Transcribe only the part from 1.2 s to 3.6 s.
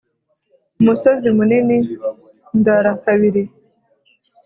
munini ndara kabiri.